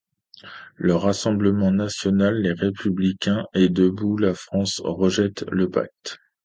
Le 0.77 0.95
Rassemblement 0.95 1.69
national, 1.69 2.39
Les 2.41 2.53
Républicains 2.53 3.45
et 3.53 3.69
Debout 3.69 4.17
la 4.17 4.33
France 4.33 4.81
rejettent 4.83 5.45
le 5.51 5.69
pacte. 5.69 6.17